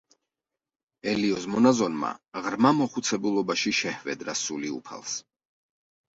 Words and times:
ელიოზ 1.11 1.45
მონაზონმა 1.55 2.09
ღრმა 2.47 2.73
მოხუცებულობაში 2.79 3.75
შეჰვედრა 3.83 4.37
სული 4.43 4.75
უფალს. 4.81 5.15